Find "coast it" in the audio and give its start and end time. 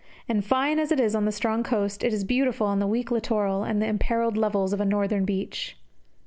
1.61-2.11